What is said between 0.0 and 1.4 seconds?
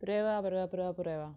Prueba, prueba, prueba, prueba.